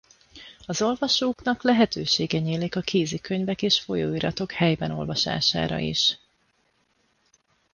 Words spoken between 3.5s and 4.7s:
és folyóiratok